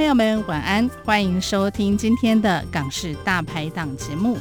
[0.00, 4.38] 朋友们晚安，欢迎收听今天的港式大排档节目。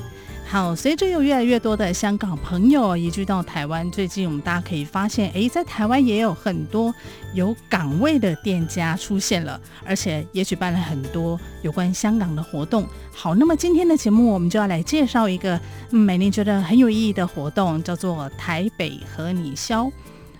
[0.47, 6.95] 好，随着有越来越多的香港朋友移居到台湾，最近我们大家可以发现，诶，在台湾也有很多
[7.33, 12.87] 有港味的店家出现了，而且也举办了很多有关香港的活动。
[13.11, 19.91] 好，那么今天的节目我们就要来介绍一个美玲觉得很有意义的活动，叫做台北和你宵。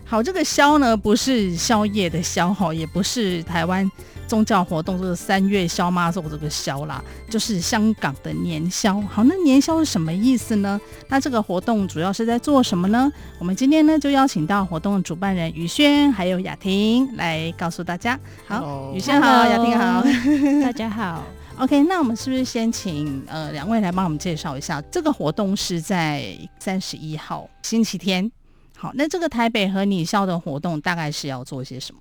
[0.05, 3.91] 好，这个宵呢，不是宵夜的宵，哈，也不是台湾。
[4.29, 9.01] 宗教活动就是三月宵妈做这个宵啦，就是香港的年宵。
[9.01, 10.79] 好，那年宵是什么意思呢？
[11.07, 13.11] 那这个活动主要是在做什么呢？
[13.39, 18.19] 我们今天呢就邀请到活动的主办人宇轩还有雅婷来告诉大家。
[18.47, 20.03] 好，宇轩好，雅婷好，
[20.61, 21.23] 大家好。
[21.57, 28.31] OK，那我们是不是先请呃两位来帮我们介绍一下这个活动是在三十一号星期天。
[28.77, 31.99] 好，那这个台北和你宵的活动大概是要做些什么？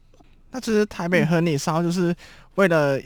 [0.50, 2.14] 那其实台北和你宵就是
[2.54, 2.98] 为了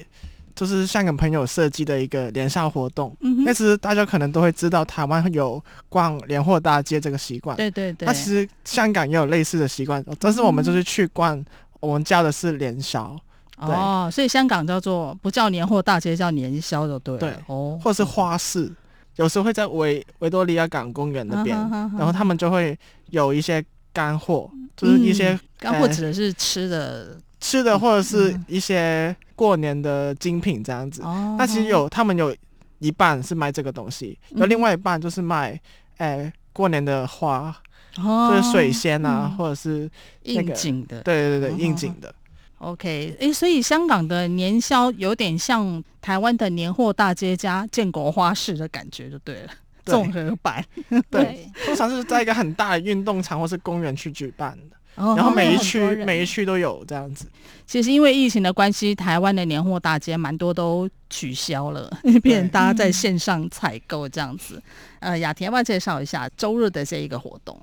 [0.54, 3.16] 就是香港朋友设计的一个连宵活动。
[3.20, 7.56] 嗯哼，那其实大家可能都会知道台湾有逛年货大街这个习惯。
[7.56, 8.06] 对对对。
[8.06, 11.42] 那其实香港也有类似的习惯，但是我们就是去逛，
[11.80, 13.18] 我们叫的是连宵。
[13.56, 17.20] 哦，所以香港叫做不叫年货大街，叫年宵就对了。
[17.20, 18.70] 对哦，或是花市，
[19.16, 21.56] 有时候会在维维多利亚港公园那边，
[21.96, 22.78] 然后他们就会
[23.10, 27.16] 有一些干货，就是一些干货指的是吃的。
[27.42, 32.34] 吃的或者是一些过年的精品这样子，嗯、那其实有他们有
[32.78, 35.60] 一半是卖这个东西，有、嗯、另外一半就是卖，
[35.96, 37.54] 哎、欸，过年的花，
[37.98, 39.90] 哦、就是水仙啊，嗯、或者是、
[40.22, 42.14] 那个、应景的，对对对，哦、应景的。
[42.58, 49.48] OK，哎、欸，所以香港的年宵有点像台湾的年货大街加建国花市的感觉，就对了，
[49.84, 50.64] 综合版。
[51.10, 54.56] 对， 通常是在一个很大的运动场或是公园去举办
[54.96, 55.02] 的。
[55.16, 57.26] 然后每一区每一区都有这样子。
[57.66, 61.90] 其实因为疫情的关系，台湾的年货大街蛮多都取消了，
[62.22, 64.62] 变成大家在线上采购这样子。
[65.00, 67.58] 呃，雅婷要不要介绍一下周日的这一个活动？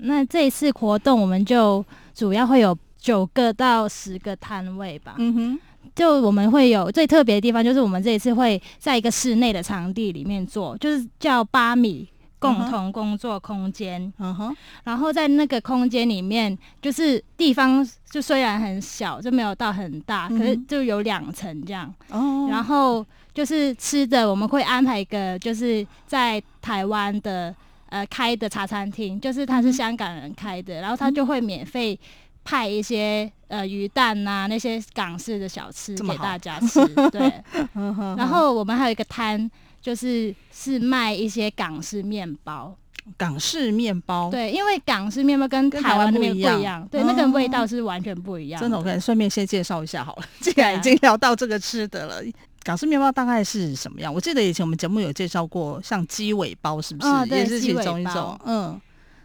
[0.00, 1.84] 那这一次活动我们就
[2.14, 5.16] 主要会有九个到十个摊位吧。
[5.18, 5.58] 嗯哼，
[5.96, 12.08] 就我们会有最特别的地方，就是我们这一次会在一个室内的场地里面做，就是叫八米。
[12.38, 21.92] 共同工作空间，嗯哼，然后在那个空间里面，就是地方就虽然很小，就没有到很大，可是就有两层这样。
[22.10, 23.04] 哦，然后
[23.34, 27.54] 就是吃的，我们会安排一个，就是在台湾的
[27.88, 31.98] 呃开的茶餐厅，就是他是香港人开的，然后他就会免费
[32.44, 36.86] 派一些呃鱼蛋呐、啊、那些港式的小吃给大家吃。
[37.10, 37.32] 对，
[38.16, 39.50] 然后我们还有一个摊。
[39.80, 42.76] 就是是卖一些港式面包，
[43.16, 48.60] 港式面包，对，因为港式面包跟台湾那边不一样，对，那个味道是完全不一样。
[48.60, 52.22] 真的，我可以顺便先介绍一下好了，既然已经聊到这个吃的了，
[52.64, 54.12] 港式面包大概是什么样？
[54.12, 57.34] 我记得以前我们节目有介绍过，像鸡尾包是不是？
[57.34, 58.38] 也是其中一种。
[58.44, 58.78] 嗯，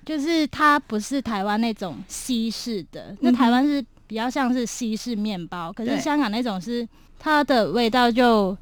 [0.06, 6.88] 就是它不是台湾那种西式的，那台湾是比较像是西式面包，可是香港那种是
[7.20, 8.56] 它的味道就。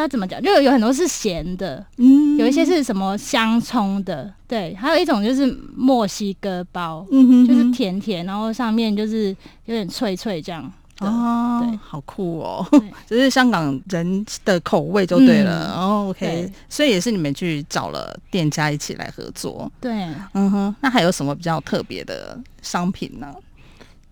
[0.00, 0.40] 它怎么讲？
[0.42, 5.46] 就有很多是咸的，嗯，有一些是什么香葱的，对，还有一种就是
[5.76, 9.28] 墨西哥包，嗯哼哼，就是甜甜，然后上面就是
[9.64, 10.70] 有点脆脆这样。
[11.00, 12.66] 哦，对，好酷哦，
[13.06, 15.74] 这 是香港人的口味就对了。
[15.76, 19.70] 嗯、哦，OK，所以也是你们去找了店家一起来合作。
[19.78, 19.92] 对，
[20.32, 23.34] 嗯哼，那还有什么比较特别的商品呢？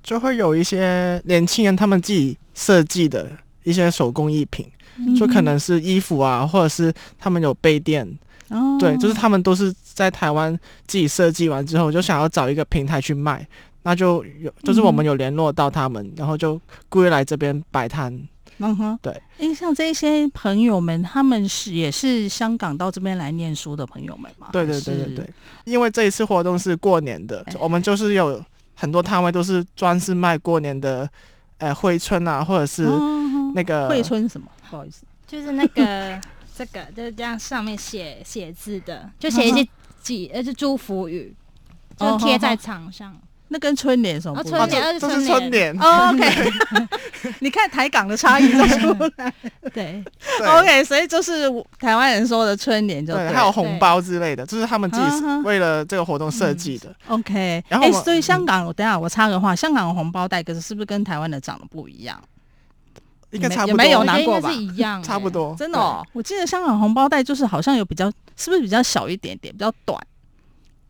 [0.03, 3.31] 就会有一些年轻人他们自己设计的
[3.63, 4.67] 一些手工艺品。
[5.19, 8.07] 就可能是衣服啊，或者是他们有杯垫，
[8.49, 13.47] 哦、对，就是他们都是在台湾自己设计完之后，就想要找一个平台去卖，
[13.83, 18.13] 那就有，就是我们有联络到他们，嗯、然后就故意来这边摆摊。
[18.59, 19.13] 嗯哼，对。
[19.39, 24.47] 诶，像这些朋友们，他们是也是香港到这边来念书的朋友们嘛？
[24.53, 25.31] 对对对对对，
[25.65, 28.41] 因为这一次活动是过年的，我们就是有
[28.77, 31.11] 很多摊位都是专是卖过年的，
[31.59, 32.87] 呃，惠春啊，或者是
[33.57, 34.47] 那个惠春什么。
[34.75, 36.21] 不好意思，就是那个
[36.57, 39.65] 这个就是这样上面写写字的，就写一些
[40.03, 41.33] 几呃，就祝福语，
[41.97, 43.17] 就贴在墙上。
[43.49, 44.69] 那跟春联什么不一样？
[44.69, 45.79] 春联这是春联。
[45.79, 46.51] 哦、OK，
[47.39, 49.33] 你看台港的差异就出来。
[49.73, 50.03] 对，
[50.39, 51.49] 对，OK，所以就是
[51.79, 56.89] 台湾人说的春联，就对，还有红包之类的，这是他们自己为了这个活动设计的。
[57.07, 62.21] 嗯、OK，然后、欸、所以香港，我等下我插个话，香港的红包袋，可是是不是跟台湾的长得不一样？
[63.35, 64.51] 应该差不多，没有拿过吧？
[64.51, 66.07] 是一样，差不多，真的哦。
[66.13, 70.01] 我记得香港红包袋就是好像有比较，是不是比较小一点点，比较短？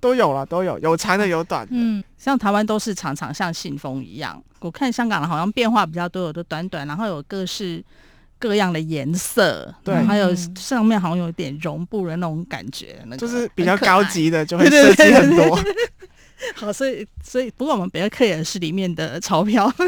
[0.01, 1.73] 都有了，都有，有长的有短的。
[1.75, 4.43] 嗯，像台湾都是长长像信封一样。
[4.61, 7.83] 我看香港的好像变化比较多，有的短短，然后有各式
[8.39, 15.59] 各样的颜色，对，还有上面好像有点绒布的那种感觉，那个就是比较高级的 就会设计很多。
[16.57, 19.73] 好，所以所以不过我们比较 care 的是里面的钞票。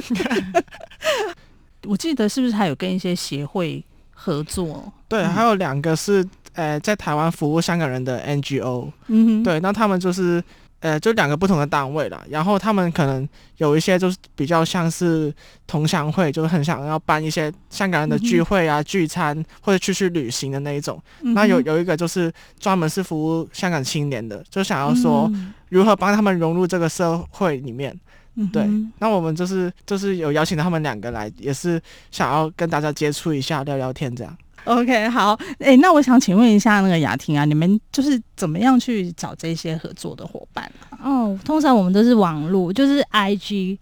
[1.87, 4.93] 我记得是不是还有跟一些协会合作？
[5.09, 6.27] 对，还有两个是。
[6.57, 10.43] 呃，在台湾服务香港人的 NGO，嗯哼，对，那他们就是，
[10.81, 12.25] 呃，就两个不同的单位啦。
[12.31, 13.29] 然后他们可能
[13.59, 15.31] 有一些就是比较像是
[15.67, 20.99] 同乡会，就是很想要办一些香港人的聚会啊、嗯、聚餐或者出去旅行的那一种。
[21.21, 25.31] 嗯、那有有一个就是专门是服务香港青年的，就想要说
[25.69, 27.95] 如何帮他们融入这个社会里面。
[28.37, 28.69] 嗯、对，
[28.99, 31.81] 那我们就是就是有邀请他们两个来，也是
[32.11, 34.37] 想要跟大家接触一下、聊聊天这样。
[34.65, 40.71] OK，好，哎、欸，那我想请问一下那个雅婷啊，你们就是怎么样去找这些合作的伙伴？
[41.03, 43.79] 哦，通常我们都是网络，就是 IG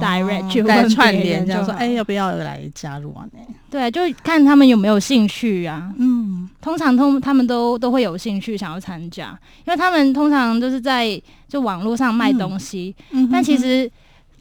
[0.00, 0.62] direct 去
[0.94, 3.24] 串联，这样说，哎、欸，要不要来加入啊？
[3.70, 5.92] 对，就看他们有没有兴趣啊。
[5.98, 13.90] 嗯，通常通他们都都会有兴趣想要参加，因为他们通常都是在就网络上卖东西，嗯嗯、但其实。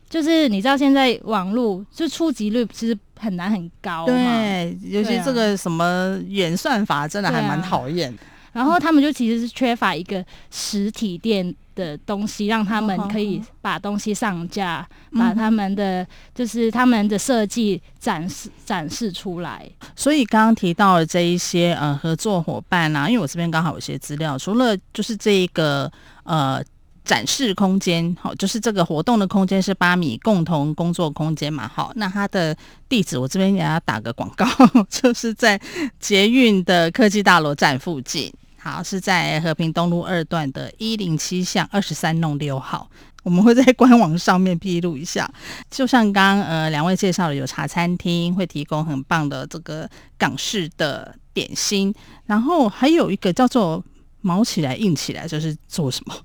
[0.07, 8.13] 就是你知道现在网络就触及率其实很难很高嘛，对，尤其这个什么演算法真的还蛮讨厌。
[8.55, 19.69] 然后他们就其实是缺乏一个实体店的东西，让他们可以把东西上架，嗯、把他们的就是他们的设计展示展示出来。
[19.93, 25.91] 所以刚刚提到的这一些呃合作伙伴啊，因为我这边刚好有些资料，除了就是这一个
[26.23, 26.63] 呃。
[27.05, 32.57] 展示空间，好，就是这个活动的空间是八米共同工作空间嘛，好，那它的
[32.89, 34.43] 地址我这边给大家打个广告，
[34.89, 35.61] 就是在
[35.99, 38.33] 捷运的科技大楼站附近，
[38.65, 42.89] 好，是在和平东路二段的一零七巷二十三弄六号，
[43.21, 45.31] 我们会在 官网上面披露一下。
[45.69, 51.93] 就像刚刚呃两位介绍的，有茶餐厅会提供很棒的这个港式的点心，
[52.25, 53.83] 然后还有一个叫做
[54.21, 56.15] 毛起来硬起来，就是做什么？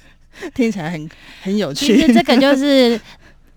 [0.54, 1.10] 听起来很
[1.42, 1.88] 很有趣。
[1.88, 2.98] 其实这个就是，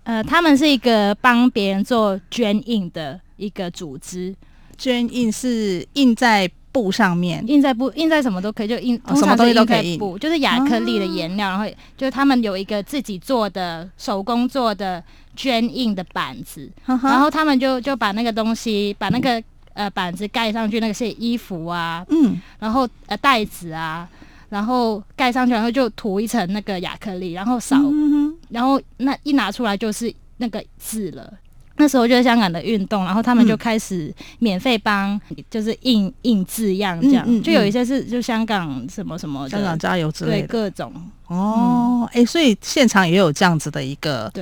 [0.02, 4.36] 呃，他们是一个帮别人做捐印的一个组织。
[4.76, 6.46] 捐印是印在
[6.76, 11.64] 布上面，印在布，印在什么都可以，就印，通常是印在布，就是亚克力的颜料，然后
[11.96, 15.02] 就是他们有一个自己做的手工做的
[15.34, 19.42] 捐印的板子，然后他们就就把那个东西，把那个
[19.72, 24.06] 呃板子盖上去，那个是衣服啊，嗯，然后呃袋子啊。
[24.48, 31.32] 然后盖上去，然后就涂一层那个亚克力，然后扫，嗯、然后那一拿出来就是那个字了。
[31.78, 35.20] 那时候就是香港的运动，然后他们就开始免费帮，
[35.50, 40.92] 就是印印字样这样，嗯嗯嗯、就有一些是就香港什么什么香港加油之类的，对各种。
[41.28, 42.24] 哦，哎、嗯。
[42.24, 44.32] 欸，所以现场也有这样子的一个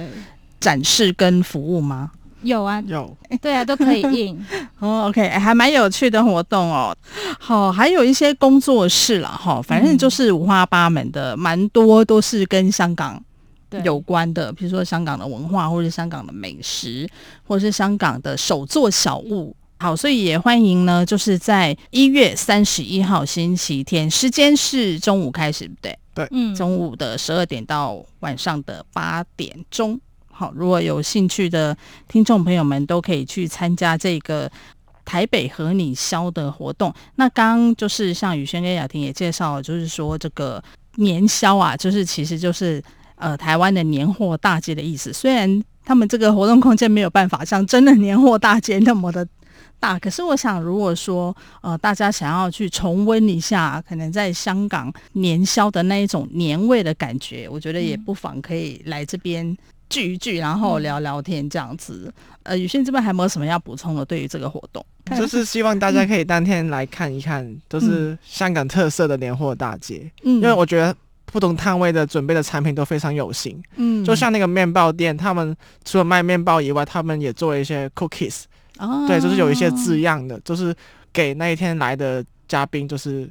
[0.60, 2.10] 展示跟服务吗？
[2.42, 4.46] 有啊，有，对啊，都可以印。
[4.78, 5.06] 哦。
[5.08, 6.94] OK，还蛮有趣的活动哦。
[7.38, 13.18] 好，还有一些工作室了哈，反正就是五花八门的，蛮、嗯、多都是跟香港
[13.82, 17.08] 有关的，比如说香港的文化，或者是香港的美食，
[17.46, 19.56] 或者是香港的手作小物。
[19.78, 30.00] 好，所以也欢迎呢，就是在一月三十一号星期天，时间是中午开始，对对，嗯，中午的十二点到晚上的八点钟。
[30.30, 31.76] 好，如果有兴趣的
[32.08, 34.50] 听众朋友们，都可以去参加这个
[35.04, 36.92] 台北和你消的活动。
[37.16, 40.62] 那刚刚就是像宇轩跟雅婷也介绍了，就是说这个
[40.96, 42.82] 年宵啊，就是其实就是
[43.16, 45.12] 呃台湾的年货大街的意思。
[45.12, 49.26] 虽然他们这个活动空间没有办法像真的年货大街那么的
[49.78, 59.56] 大，可是我想，如果说呃大家想要去重温一下可能在香港年宵的那一种年味的感觉，我觉得也不妨可以来这边。
[59.90, 62.12] 聚一聚，然后聊聊天这样子。
[62.42, 64.02] 呃，宇轩这边还有没有什么要补充的？
[64.04, 64.84] 对于这个活动，
[65.16, 70.10] 就是希望大家可以当天来看一看，都是香港特色的年货大街。
[70.24, 73.60] 嗯，因为我觉得不同摊位的准备的产品都非常有心。
[73.76, 78.42] 嗯，就像那个面包店，他们除了卖面包以外，他们也做了一些 cookies。
[78.78, 80.74] 哦，对，就是有一些字样的，就是
[81.12, 83.28] 给那一天来的嘉宾，就是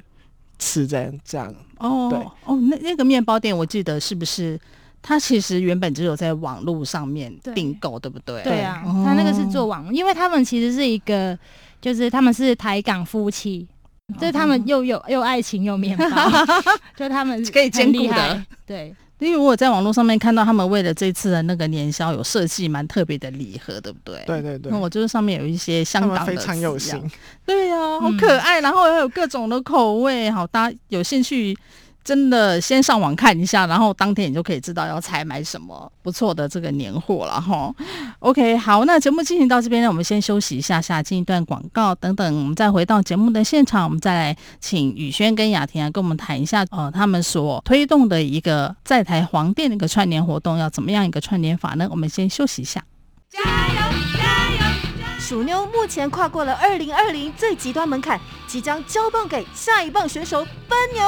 [0.58, 1.54] 吃这样这样。
[1.78, 4.58] 哦，对，哦，那那个面包店，我记得是不是？
[5.06, 8.42] 它其实原本只有在网络上面订购，对，不对？
[8.42, 11.38] 对啊，他那个是做网，因为他们其实是一个，
[11.78, 13.73] 就是他们是台港夫妻，哦、
[14.20, 16.06] 就是他们又有又爱情又面包，
[16.96, 18.94] 就他们可以兼顾的，对。
[19.20, 24.22] 因为我在网络上面看到他们为了这次的那个年宵有设计蛮特别的礼盒，对不对？
[24.26, 24.70] 对对对。
[24.70, 27.00] 那我就是上面有一些香港的非常有型，
[27.46, 31.56] 对呀、啊，好可爱，嗯、然后还有各种的口味，好，大家有兴趣。
[32.04, 37.74] 真的，先上网看一下，然后当天你就可以知道要采买什么不错的这个年货了哈。
[38.18, 51.88] OK，好，那节目进行到这边呢，我们先休息一下下，进一段广告，等等我们再回到节目的现场，我们再来请宇轩跟雅婷啊，跟我们谈一下，呃，他们所推动的一个在台黄店的一个串联活动，要怎么样一个串联法呢？
[51.90, 52.84] 我们先休息一下。
[53.30, 53.76] 加油，
[54.18, 55.18] 加油！
[55.18, 61.02] 鼠妞目前跨过了二零二零最极端门槛，即将交棒给下一棒选手奔牛。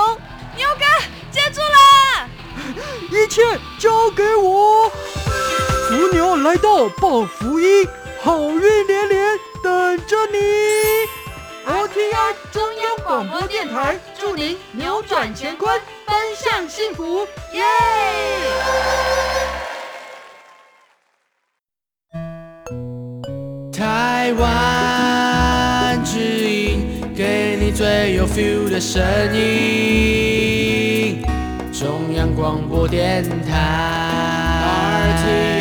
[0.56, 0.84] 牛哥，
[1.30, 2.28] 接住了！
[3.10, 3.42] 一切
[3.78, 4.90] 交给我。
[5.88, 7.86] 福牛来到报福音，
[8.22, 10.38] 好运连连等着你。
[11.66, 17.26] RTI 中央广播电台祝您扭转乾坤，奔向幸福。
[17.52, 17.62] 耶！
[23.72, 25.05] 台湾
[28.14, 29.02] 有 feel 的声
[29.34, 31.22] 音。
[31.72, 35.55] 中央广播电台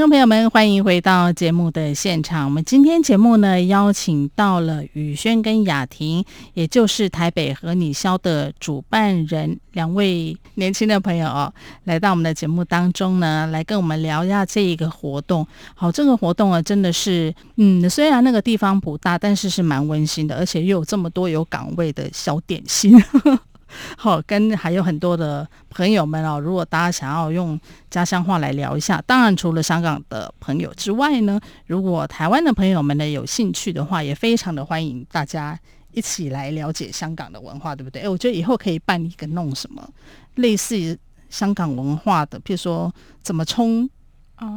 [0.00, 2.46] 听众朋友们，欢迎回到节目的现场。
[2.46, 9.60] 我们今天节目呢，邀请到了宇轩跟雅婷，也就是台北和你宵的主办人。
[9.72, 11.52] 两位年轻的朋友哦，
[11.84, 15.46] 来到我们的节目当中呢，来跟我们聊一下这一个活动。
[15.74, 22.98] 好，这个活动啊，真的是，嗯，虽然那个地方不大，但是是蛮温馨的，而且又有这么多有岗位的小点心。
[23.96, 27.58] 好，跟还有很多的朋友们哦，如果大家想要用
[27.90, 35.58] 家乡话来聊一下，当然除了香港的朋友之外呢，如果台湾的朋友们呢有兴趣的话，也非常的欢迎大家。
[35.92, 38.02] 一起来了解香港的文化，对不对？
[38.02, 39.84] 哎，我觉得以后可以办一个弄什么
[40.36, 40.96] 类似于
[41.28, 43.90] 香港文化的，譬如说怎么冲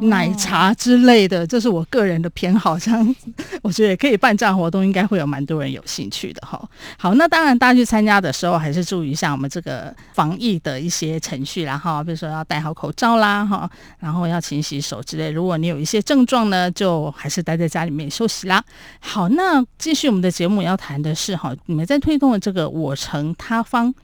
[0.02, 2.78] 奶茶之类的，这是我个人的偏好。
[2.78, 3.16] 这样
[3.62, 6.60] 我觉得也可以办这样活动，应该会有蛮多人有兴趣的哈。
[6.98, 15.30] 好，那当然大家去参加的时候，还是注意一下我们这个防疫的一些程序啦哈，比如说要戴好口罩啦哈，然后要勤洗手之类。
[15.30, 18.62] 如果你有一些症状呢，就还是待在家里面休息啦。
[19.00, 23.94] 好，那继续我们的节目要谈的是哈，你们在推动的这个我城他方。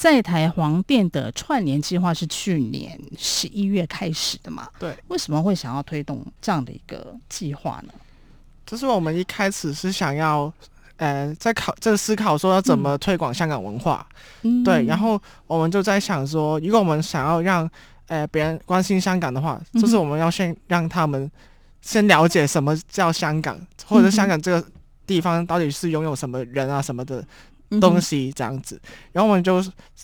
[0.00, 4.66] 在台黄店的串联计划是去年十一月开始的嘛？
[4.78, 7.92] 对，为什么会想要推动这样的一个计划呢？
[8.64, 10.50] 就是我们一开始是想要，
[10.96, 14.08] 呃，在考在思考说要怎么推广香港文化，
[14.40, 17.70] 嗯、对，然后我们就在想说，如果我们想要让
[18.06, 21.30] 呃别人关心香港的话，就是我们要先让他们
[21.82, 24.66] 先了解什么叫香港，或者香港这个
[25.06, 27.22] 地方到底是拥有什么人啊什么的。
[27.78, 28.80] 东西这样子，
[29.12, 29.62] 然后我们就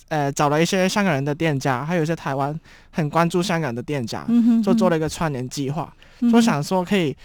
[0.09, 2.59] 呃找了一些香港人的店家，还有一些台湾
[2.91, 4.27] 很关注香港的店家，
[4.63, 5.93] 就做了一个串联计划，
[6.31, 7.17] 就想说可以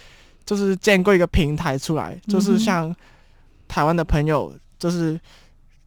[0.46, 2.96] 就是建构一个平台出来，就是像
[3.68, 5.20] 台湾的朋友就是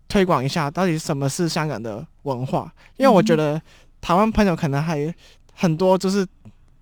[0.07, 3.61] 推广一下到底什么是香港的文化，因为我觉得
[4.01, 5.13] 台湾朋友可能还
[5.55, 6.27] 很多就是。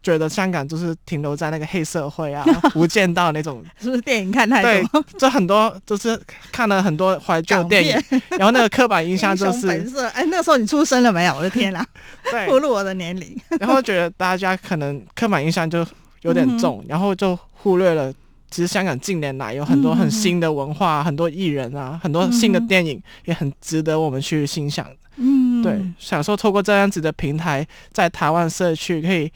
[0.02, 2.44] 觉得香港就是停留在那个黑社会啊、
[2.74, 5.00] 无间道那种，是不是电影看太多？
[5.02, 7.96] 对，就很多就是看了很多怀旧电影，
[8.38, 9.68] 然后那个刻板印象就是。
[10.12, 11.36] 哎，那个时候你出生了没有？
[11.36, 11.86] 我的天哪！
[12.30, 13.38] 对，暴露我的年龄。
[13.60, 15.86] 然后觉得大家可能刻板印象就
[16.22, 18.12] 有点重，嗯、然后就忽略了，
[18.50, 24.86] 其实香港近年来有很多很新的文化，嗯、很多艺人啊，很多新的电影也很值得我们去欣赏。
[25.16, 29.30] 嗯，对，想说透过这样子的平台，在台湾社区可以。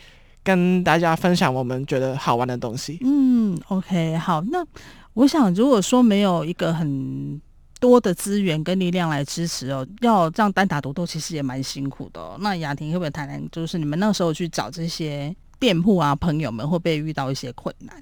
[0.46, 3.00] 跟大家分享我们觉得好玩的东西。
[3.02, 4.40] 嗯，OK，好。
[4.42, 4.64] 那
[5.12, 7.40] 我想，如果说没有一个很
[7.80, 12.36] 多的资源跟力量来支持哦，要这样单打独斗，其实也蛮辛苦的哦。
[12.38, 18.00] 那雅婷会不会谈谈，就是你们那时候去找这些店铺啊，朋友们会不会遇到一些困难，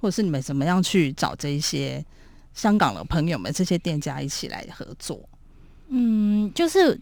[0.00, 2.04] 或者是你们怎么样去找这一些
[2.54, 5.20] 香港的朋友们、这些店家一起来合作？
[5.88, 6.96] 嗯，就是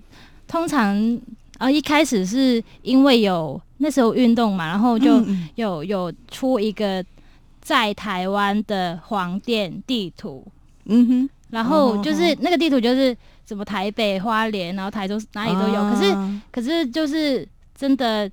[0.47, 1.21] 通常。
[1.59, 7.05] 啊，一开始是因为有那时候运动嘛，然后就有有出一个
[7.61, 10.47] 在台湾的黄店地图，
[10.85, 13.17] 嗯哼，然后就是那个地图就是
[13.47, 18.31] 什么台北、花莲，然后台中哪里都有，可是可是就是真的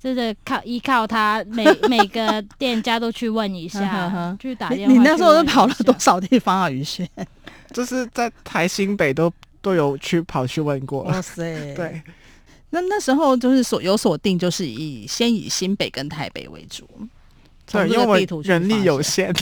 [0.00, 4.92] 真的靠依靠他，每 每个店家都去问一下， 去打电话。
[4.92, 6.68] 你那时候都跑了多少地方啊？
[6.70, 7.08] 于轩，
[7.72, 11.02] 就是在台新北都都有去跑去问过。
[11.04, 12.02] 哇塞，对。
[12.74, 16.88] 那那时候就是所有锁定，就是以先以新北跟台北为主。
[17.70, 19.32] 对，因为我人力有限，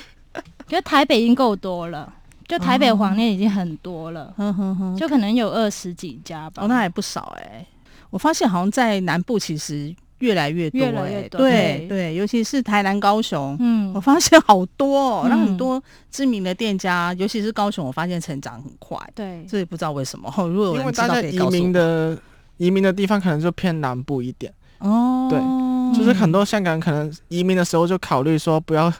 [0.66, 2.12] 觉得台北已经够多了，
[2.48, 6.62] 就台北黄店已经很多了，哦、就可能有二十几家吧。
[6.64, 7.66] 哦，那还不少哎、欸。
[8.10, 11.40] 我发现好像在南部其实越来越多、欸，越来越多。
[11.40, 18.98] 对对，尤其是台南、高雄，嗯，我发现好多、哦，那、嗯、很多知名的店家，尤其是高雄，我发现成长很快。
[19.14, 20.28] 对，这也不知道为什么。
[20.48, 22.18] 如果有人知道可以移民的
[22.60, 24.52] 移民的地方，可能就偏南部一点。
[24.80, 28.92] 哦，对，就是很多香港人可能移民的时候就考虑说，不要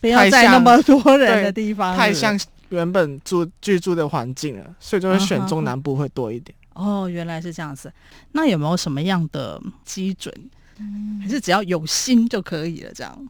[0.00, 2.38] 不要在那么多人的地方，太像
[2.68, 6.56] 原本住居住的环境了，所以就会选中南部会多一点。
[6.74, 7.92] 哦，原来是这样子。
[8.30, 10.32] 那有没有什么样的基准？
[10.78, 12.92] 嗯，还是只要有心就可以了？
[12.94, 13.28] 这样，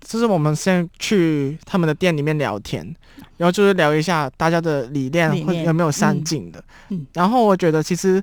[0.00, 2.82] 就是我们先去他们的店里面聊天，
[3.36, 6.64] 然后就是聊一下大家的理念会有没有相近的。
[6.88, 8.22] 嗯，然后我觉得其实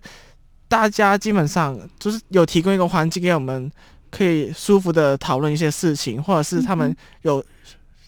[0.67, 3.71] 大家基本上就是有提供一个环境给我们，
[4.09, 7.43] 可以舒服的讨论一些事情，或者是他们有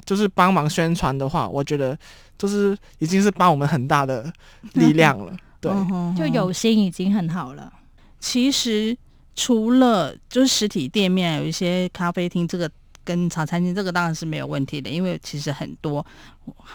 [0.06, 1.98] 就是帮忙宣传的话，我觉得
[2.38, 4.32] 就是已经是帮我们很大的
[4.74, 5.36] 力量了。
[5.60, 5.72] 对，
[6.16, 7.72] 就有心已经很好了。
[8.20, 8.96] 其实
[9.36, 12.70] 除了就是实体店面有一些咖啡厅，这个
[13.04, 16.06] 跟茶餐厅这个当然是没有问题的，因为其实很多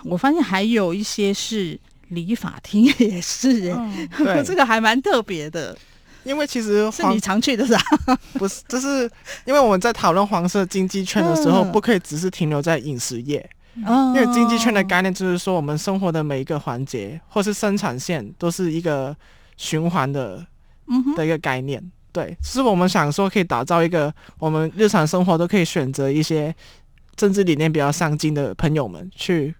[0.04, 1.78] 我发现还有一些是
[2.14, 5.76] 理发厅 也是、欸，哎、嗯，这个还蛮特别的。
[6.24, 7.82] 因为其实是你常去的是吧？
[8.38, 9.10] 不是，就是
[9.44, 13.44] 因为我们在讨论黄色经济圈的时候，不可以只是停留在饮食业。
[13.74, 19.16] 因为经济圈的概念就是说，我们生活的每一个环节或是生产线都是一个
[19.56, 20.46] 循环的，
[20.88, 21.82] 嗯的一个概念。
[22.12, 26.54] 对，是我们想说可以打造一个我们日常生活都可以选择一些
[27.16, 29.54] 政治理念比较上进的朋友们去，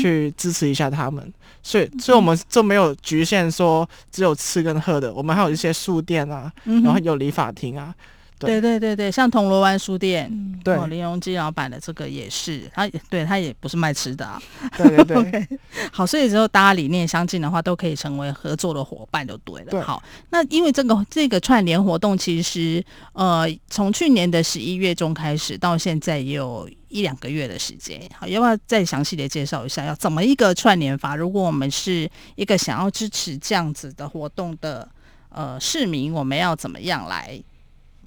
[0.00, 1.32] 去支持一下他们。
[1.62, 7.94] 所以，所以我们就没有局限说只有吃跟喝的，我们还有一些书店啊，然后有理发厅啊。
[8.38, 14.40] 对对对对，像铜锣湾书店，嗯、对林荣基老板的这个也是，他对他也不是卖吃的啊。
[14.78, 15.58] 对对对， okay,
[15.92, 19.66] 好，所以之后大家理念相近的话，都可以成为合作的伙伴，就对了。
[19.70, 22.82] 对好，那因为这个这个串联活动，其实
[23.12, 27.98] 呃，从去年的十一月中开始到现在也有一两个月的时间。
[28.14, 31.16] 好，要不要再详细的介绍一下，要怎么一个串联法？
[31.16, 34.86] 如果我们是一个想要支持这样子的活动的
[35.30, 37.42] 呃市民，我们要怎么样来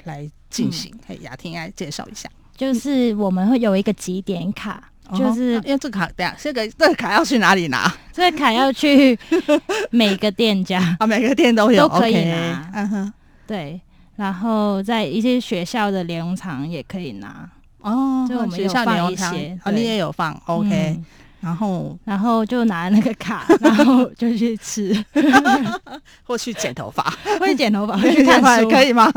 [0.04, 0.30] 来？
[0.54, 2.30] 进行，可以雅婷来介绍一下。
[2.56, 7.92] 就是我们会有一个集点卡，嗯、就是、哦、因为这个卡，等下这个这个卡要去哪里拿？
[8.12, 9.18] 这个卡要去
[9.90, 12.72] 每个店家啊，每个店都有都可以拿。
[12.76, 13.14] 嗯哼，
[13.48, 13.82] 对。
[14.16, 17.50] 然后在一些学校的联络场也可以拿。
[17.84, 20.96] 哦，就我们有放一些，啊，你也有放，OK。
[20.98, 21.06] 嗯
[21.44, 24.96] 然后，然后就拿那个卡，然后 就去吃，
[26.24, 27.04] 或去剪头发，
[27.38, 29.12] 会剪头发， 会去看书，可以吗？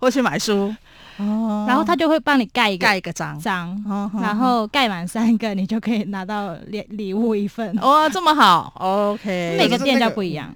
[0.00, 0.74] 或去买书，
[1.16, 3.80] 哦，然后他就会帮你盖一个盖一个章，章，
[4.20, 7.72] 然后盖满三个，你就可以拿到礼礼物一份。
[7.76, 9.54] 哇，这么好，OK。
[9.56, 10.52] 每个店家不一样，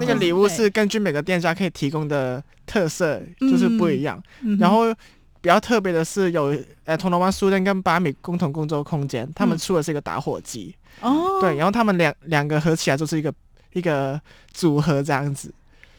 [0.00, 4.18] 那个礼物是根据每个店家可以提供的特色，就是不一样，
[4.58, 4.94] 然后。
[5.42, 13.34] 比较特别的是有，呃，铜锣湾书店跟八米共同工作空间，他们出的是一个打火机，哦，对，然后他们两两个合起来就是一个
[13.72, 14.18] 一个
[14.52, 15.52] 组合这样子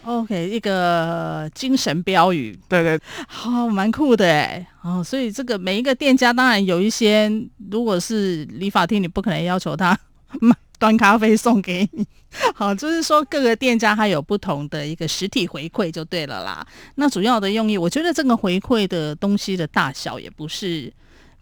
[0.05, 7.29] ，OK，一个精神标语，对对，好，蛮酷的哎，哦，所以这个每一个店家当然有一些，
[7.69, 9.99] 如果是理发厅，你不可能要求他
[10.39, 10.55] 买。
[10.83, 12.05] 端咖啡送给你，
[12.53, 16.67] 好，就是说各个店家它有不同的一个实体回馈就对了啦。
[16.95, 20.91] 那主要的用意，我觉得这个回馈的东西的大小也不是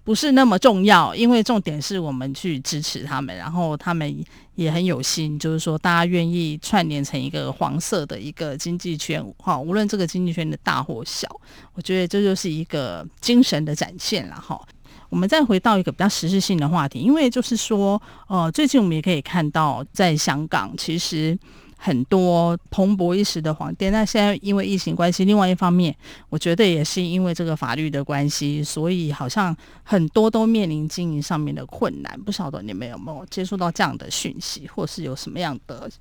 [0.04, 4.24] 不是那么重要，因为重点是我们去支持他们，然后他们
[4.54, 11.28] 也很有心，就是说大家愿意串联成一个黄色的一个经济圈，哈，无论这个经济圈的大或小，
[11.74, 14.62] 我觉得这就是一个精神的展现了，哈。
[15.12, 21.38] 我们再回到一个比较实质性的话题，因为就是说，呃，最近我们也可以看到，在香港其实
[21.78, 25.94] 很多蓬勃一时的黄店，那现在因为疫情关系，另外一方面，
[26.30, 32.18] 我觉得也是因为这个法律的关系，所以好像很多都面临经营上面的困难。
[32.22, 35.92] 不晓得你们有没有接触到这样的讯息，或是有什么样的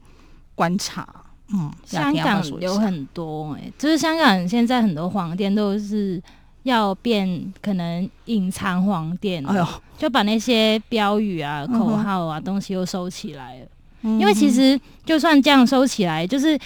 [0.55, 1.25] 观察？
[1.53, 6.23] 嗯，香港有很多哎、欸，就是香港现在很多黄店都是。
[6.65, 13.67] 要变可能隐藏黄店，哎呦，就把那些标语啊、口号啊、东西又收起来了。
[14.03, 16.59] 因为其实就算这样收起来，就是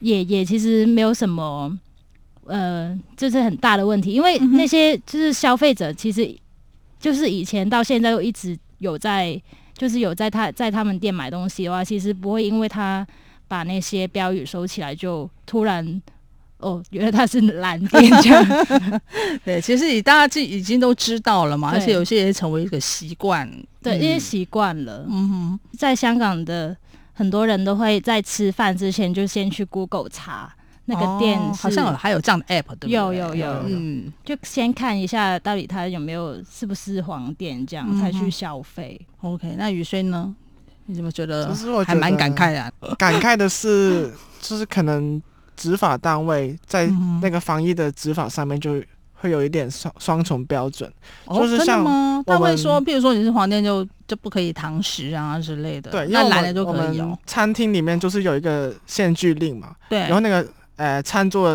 [0.00, 1.72] 也也其实没有什么
[2.46, 6.36] 呃，这是很大的问题，因为那些就是消费者，其实
[6.98, 9.40] 就是以前到现在都一直有在，
[9.76, 13.06] 就是有在他在他们店买东西的话，其实不会因为他
[13.46, 16.02] 把那些标语收起来，就突然
[16.64, 19.00] 哦，原来它是蓝店这样。
[19.44, 23.48] 对，其实大家已经都知道了嘛，而且有些也成为一个习惯，
[23.82, 25.04] 对，因为习惯了。
[25.08, 26.76] 嗯哼，在香港的
[27.12, 30.52] 很多人都会在吃饭之前就先去 Google 查。
[30.86, 32.90] 那个店、哦、好像有还有这样的 app，对不对？
[32.90, 39.00] 有有有，嗯，就先看一下到底它有没有是不是黄店，这样才去消费。
[39.22, 40.36] 嗯、OK，那雨轩呢？
[40.84, 41.50] 你怎么觉得？
[41.50, 42.70] 其实我还蛮感慨啊。
[42.98, 45.18] 感慨的是，就是可能
[45.56, 46.88] 执法单位在
[47.22, 48.82] 那个防疫的执法上面就
[49.14, 50.92] 会有一点双双重标准。
[51.26, 52.22] 哦、就是像吗？
[52.26, 55.90] 他会说，比如说你是黄店就就不可以堂食啊之类的。
[55.90, 57.18] 对，那来了就可以有。
[57.26, 59.74] 餐厅里面就是有一个限聚令嘛。
[59.88, 60.46] 对，然后那个。
[60.76, 61.50] 呃，餐桌，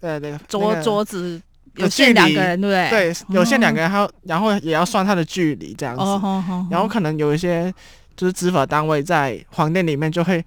[0.00, 1.40] 呃，那个桌桌子
[1.76, 2.90] 有限两个人，对不对？
[2.90, 6.02] 对，有限两个人，还有然后也要算他的距离这样子。
[6.70, 7.72] 然后可能有一些
[8.14, 10.44] 就是执法单位在黄店里面就会，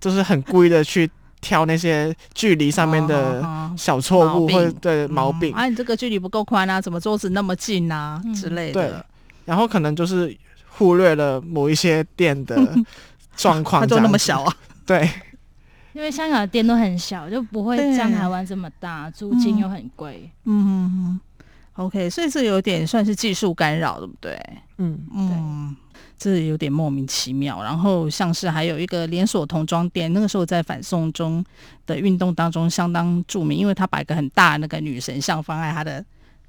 [0.00, 1.06] 就是很故意的去
[1.44, 3.44] 挑那些距离上面的
[3.76, 5.52] 小错误或者对毛病。
[5.52, 8.80] 啊，你这个距离不够宽啊，怎么桌子那么近啊之类的。
[8.80, 8.92] 对，
[9.44, 10.34] 然后可能就是
[10.70, 12.56] 忽略了某一些店的
[13.36, 14.56] 状况，它就那么小啊？
[14.86, 15.08] 对。
[15.92, 20.28] 因为香港的店都很小，就不会像台湾这么大，租金又很贵。
[20.44, 21.20] 嗯嗯嗯。
[21.74, 24.38] OK，所以这有点算是技术干扰，对不对？
[24.78, 25.76] 嗯嗯，
[26.16, 27.62] 这有点莫名其妙。
[27.62, 31.44] 然后像是还有一个连锁童装店，那个时候在反送中
[31.86, 36.04] 的运动当中相当著名，因为他把一个很大的那个女神像放在他的。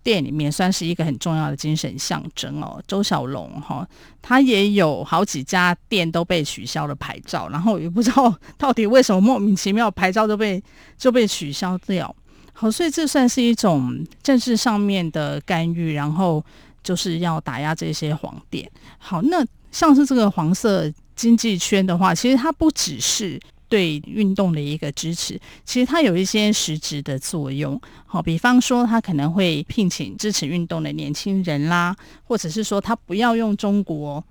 [0.05, 2.79] 店里面算是一个很重要的精神象征哦。
[2.85, 3.83] 周小龙哈，
[4.21, 10.63] 他也有好几家店都被取消了牌照，然后也不知道 到底为什么莫名其妙牌照就被
[10.95, 12.15] 就被取消掉。
[12.57, 16.43] 好，所以这算是一种政治上面的干预，然后
[16.81, 18.67] 就是要打压这些黄店。
[18.97, 23.39] 好，那像是这个黄色经济圈的话，其实它不只是。
[23.67, 27.81] 对运动的一个支持，其实它有一些实质的作用。
[28.05, 34.23] 好，比方说，他可能会聘请支持运动的年轻人啦，或者是说，他不要用中国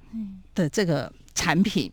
[0.55, 1.91] 的这个产品，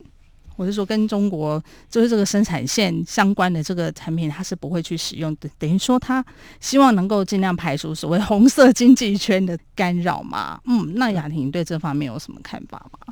[0.62, 5.50] 或者说跟中国就是这个生产线相关的这个产品，它是不会去使用的。
[5.58, 6.24] 等于说，它
[6.60, 10.62] 希望能够尽量排除所谓 红色经济圈的干扰嘛。
[10.66, 13.12] 嗯，那雅婷对这方面有什么看法吗？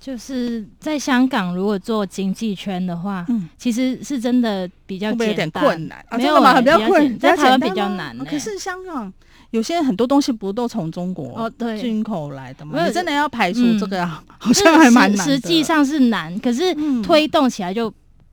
[0.00, 6.04] 就是在香港，如果做经济圈的话，嗯，其实是真的比较有点困难？
[6.18, 8.18] 没有嘛，比较困，在台湾比较难。
[8.24, 9.12] 可是香港
[9.52, 11.80] 有些很多东西不都从中国哦对。
[11.80, 12.84] 进口来的吗？
[12.86, 14.04] 你真的要排除这个，
[14.38, 15.26] 好像还蛮难。
[15.26, 17.92] 实际上是难，可是推动起来就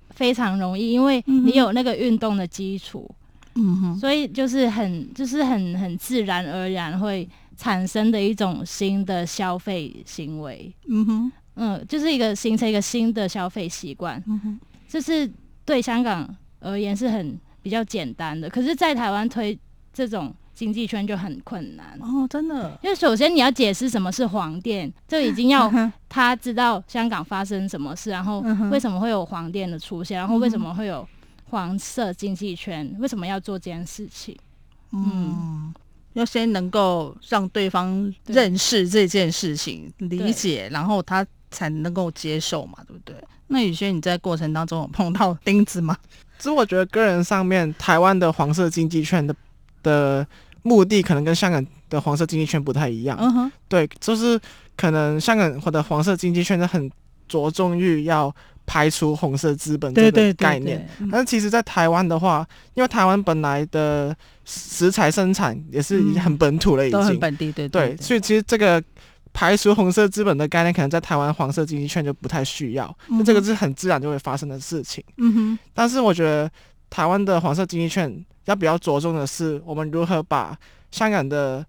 [0.10, 3.10] 非常容易，因为你有那个运动的基础，
[3.56, 11.32] 嗯哼，所以就是很就是很很自然而然会产生的一种新的消费行为，嗯哼。
[11.62, 15.30] 嗯，就是一个形成一个新的消费习惯，嗯哼，就是
[15.66, 16.26] 对香港
[16.62, 19.60] 而言是很比较简单的，可是，在台湾推
[19.92, 22.78] 这种经济圈就很困难哦，真的。
[22.84, 25.72] 因为首先你要解释什么是黄店，就已经要
[26.10, 31.08] 他知道香港发生什么事，然后为什么会有黄店的出现，然后为什么会有
[31.46, 34.38] 黄色经济圈，为什么要做这件事情，
[34.92, 35.34] 嗯。
[35.40, 35.74] 嗯
[36.14, 43.16] 要先能够让对方认识这件事情，理解，然后他才能够接受嘛，对不对？
[43.48, 45.96] 那宇轩，你在过程当中有碰到钉子吗？
[46.40, 49.34] 其实我觉得个人上面，台湾的黄色经济圈的
[49.84, 50.28] 的
[50.64, 53.18] 目的，可能跟香港的黄色经济圈不太一样。
[53.20, 54.40] 嗯哼，对，就是
[54.76, 56.90] 可能香港或者黄色经济圈是很
[57.28, 58.34] 着重于要。
[58.72, 68.80] 排除红色资本这个概念，但是其实，在台湾的话，因为台湾本来的食材生产也是已经很本土了，已经、嗯、很本地，对对，对，所以其实这个
[69.34, 75.04] 排除红色资本的概念，可能在台湾黄色经济圈就不太需要，那、嗯、这个是很自然就会发生的事情。
[75.18, 76.48] 嗯哼，但是我觉得
[76.90, 80.58] 台湾的黄色经济圈要比较着重的是，我们如何把
[80.92, 81.66] 香港的。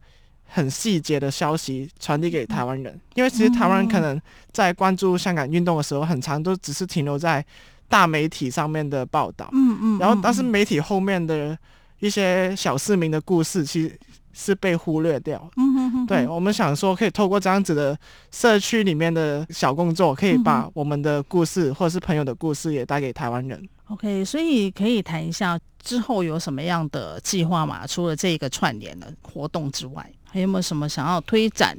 [0.53, 7.45] 很细节的消息传递给台湾人，因为其实台湾人可能在关注香港运动的时候，很长都只是停留在
[7.89, 11.57] 大媒体上面的报道，嗯嗯，然后但是媒体后面的
[12.01, 13.97] 一些小市民的故事，其实
[14.33, 15.49] 是被忽略掉。
[15.57, 17.97] 嗯哼哼，对，我们想说，可以透过这样子的
[18.33, 23.69] 社区里面的小工作，可以把我们的故事或者是朋友的故事也带给台湾人。
[23.91, 27.87] OK，所以可以谈一下之后有什么样的计划嘛？
[27.87, 30.11] 除了这个串联的活动之外。
[30.33, 31.77] 还有没有什么想要推展、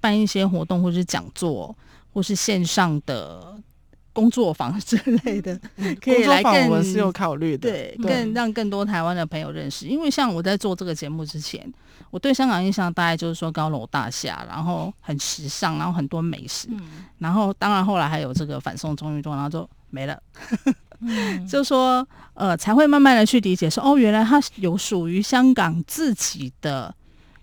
[0.00, 1.72] 办一些活动，或是讲座，
[2.12, 3.56] 或是线上的
[4.12, 5.56] 工作坊 之类的，
[6.00, 9.86] 可以来更我们是有考虑的，对，更让更多台湾的朋友认识。
[9.86, 11.72] 因为像我在做这个节目之前，
[12.10, 20.20] 我对香港印象大概就是说高楼大厦，然后很时尚，然后很多美食，嗯、然后当然后来还有这个反送中运动，然后就没了。
[21.02, 26.94] 嗯、就说呃，才会慢慢的去理解说，哦，原来它有属于香港自己的。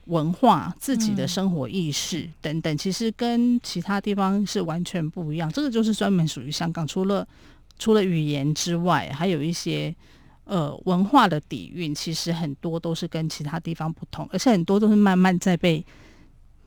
[0.09, 5.47] 文化、自己的生活意识等等，其实跟其他地方是完全不一样。
[5.51, 7.27] 这个就是专门属于香港，除了
[7.77, 9.95] 除了语言之外，还有一些
[10.45, 15.79] 呃文化的底蕴，其实很多都是跟其他地方不同，而且很多都是慢慢在被，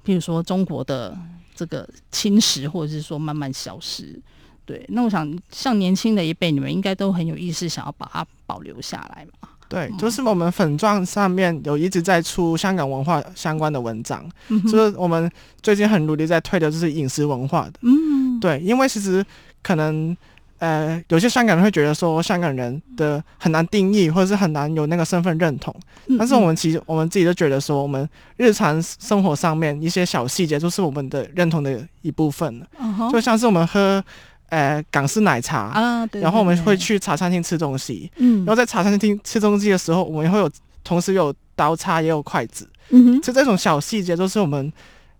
[0.04, 1.18] 譬如说中国的
[1.52, 4.22] 这个侵蚀，或者是说慢慢消失。
[4.64, 9.48] 对，那我想像年轻的一辈，你们应该都很有意识，想要把它保留下来嘛。
[9.68, 15.30] 对，就是我们粉状上面有一直在出香港文化相关的文章，嗯、就是我们
[15.62, 17.72] 最近很努力在推的，就是饮食文化的。
[17.80, 19.24] 嗯，对，因为其实
[19.62, 20.14] 可能
[20.58, 25.74] 呃，有些香港人会觉得说香港人的很难定义，或者是很难有那个身份认同。
[26.06, 32.62] 嗯、但是我们其实我们自己都觉得说，我们日常生活上面一些小细节，就是我们的认同的一部分。
[32.78, 34.04] 嗯、就像是我们喝。
[34.52, 40.50] 呃，港式奶茶啊，对，然后我们会去茶餐厅吃东西，嗯，然后在茶餐厅吃东西的时候，我们会有
[40.84, 44.70] 同时有刀叉也有筷子，嗯哼，就这种小细节都是我们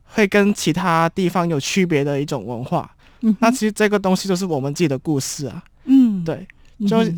[0.05, 6.47] 会跟其他地方有区别的一种文化，嗯，那其实这个东西就是我们自己的故事啊，嗯，对，
[6.87, 7.14] 就是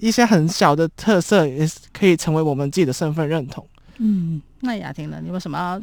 [0.00, 3.64] 一些很小的特色，也是可以成为我们自己的身份认同，
[3.98, 5.80] 嗯，那雅婷呢，你有什么？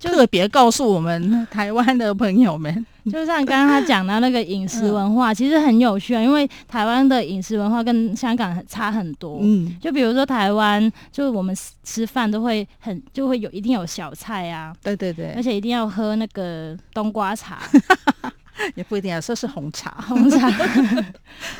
[0.00, 2.74] 就特别告诉我们 台湾的朋友们，
[3.12, 6.22] 就像刚刚他讲到那个饮食文化，其实很有趣啊。
[6.22, 9.40] 因为台湾的饮食文化跟香港差很多。
[9.42, 14.74] 嗯，就比如说台湾，就是我们吃饭都会很就会有一定有小菜啊。
[14.82, 17.60] 对对对，而且一定要喝那个冬瓜茶，
[18.76, 20.50] 也不一定啊说是红茶，红茶。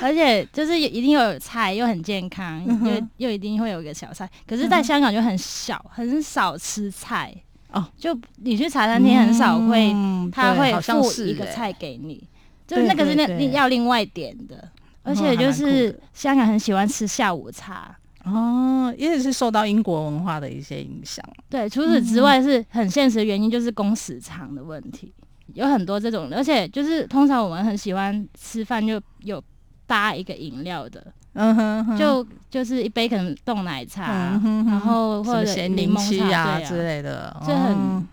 [0.00, 4.26] 而且就是一定有菜，又很健康，又又一定会有一个小菜。
[4.46, 7.34] 可是，在香港就很小，很少吃菜。
[7.72, 12.22] 哦，就你去茶餐厅很少会，嗯、他会付一个菜给你，
[12.66, 14.68] 就是那个是那你要另外点的，
[15.02, 17.96] 而且就是香港很喜欢吃下午茶。
[18.24, 21.24] 哦，也是受到英国文化的一些影响。
[21.48, 25.10] 对，除此之外是很现实的原因，就是工时长的问题，
[25.54, 29.42] 有很多这种，而且就是通常我们很喜欢吃饭就有
[29.86, 31.12] 搭一个饮料的。
[31.34, 38.04] 嗯哼，哼，就就是一杯可能冻奶茶，嗯、哼哼然后或者柠檬茶啊之类的，就很、哦、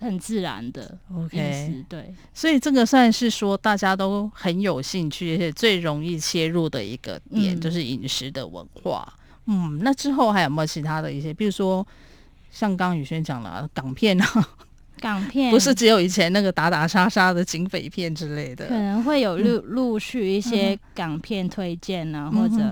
[0.00, 0.98] 很自然的。
[1.14, 9.10] OK，对，所以这个算是说大家都很有兴趣，而且最容易切入的一个点，就是饮食的文化。
[9.46, 11.86] 嗯，嗯，那之后还有没有其他的一些，比如说
[12.50, 14.48] 像刚刚宇轩讲了港片啊？
[15.00, 15.50] 港片。
[15.50, 22.62] 不是只有以前那个打打杀杀的警匪片之类的，可能会有陆陆续一些港片推荐啊，嗯、或者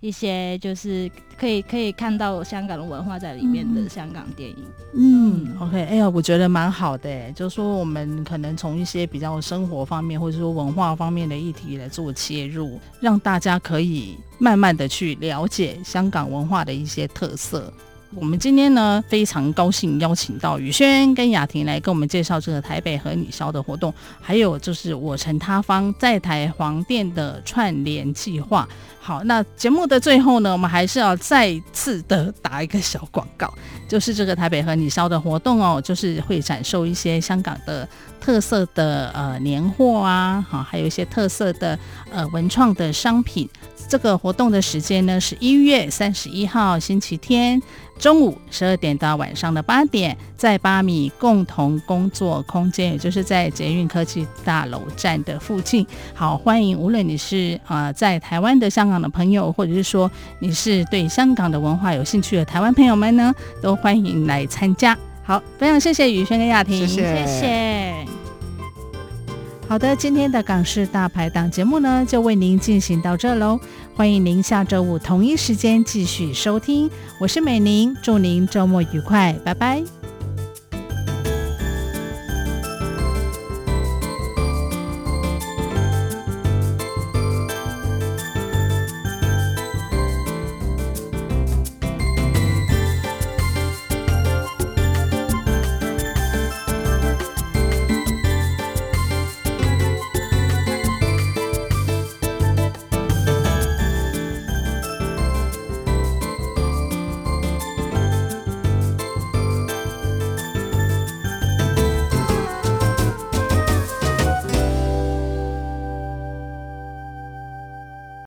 [0.00, 4.56] 一些就是可以可以看到香港的文化在里面的香港电影。
[4.94, 17.72] 嗯，嗯，OK，哎呀，我觉得蛮好的，就是说我们可能从一些比较生活方面或者说文化方面的议题来做切入，让大家可以慢慢的去了解香港文化的一些特色。
[18.16, 28.66] 我们今天呢，非常高兴邀请到宇轩跟雅婷来跟我们介绍这个台北和你烧的活动，还有就是我城他方在台黄店的串联计划。
[28.98, 33.52] 好，那节目的最后呢，我们还是要再次的打一个小广告，
[33.86, 37.86] 就是这个台北和你烧的活动哦，就是会展售一些香港的
[38.20, 41.78] 特色的呃年货啊，好，还有一些特色的
[42.10, 43.48] 呃文创的商品。
[43.88, 47.62] 这个活动的时间呢，是一月三十一号星期天
[47.98, 55.86] 中午十二点到晚上的八点，在八米共同工作空间，也就是在捷运科技大楼站的附近。
[56.14, 64.96] 好，欢迎无论你是啊、呃、在台湾的香港的朋友，或者是说你是对香港的文化有兴趣的台湾朋友们呢，都欢迎来参加。
[65.24, 67.26] 好，非常谢谢宇轩跟亚婷，谢谢。
[67.26, 67.87] 谢谢
[69.68, 73.60] 好的，今天的港式大排档节目呢，就为您进行到这喽。
[73.94, 79.97] 欢迎您下周五同一时间继续收听，我是美玲，祝您周末愉快，拜拜。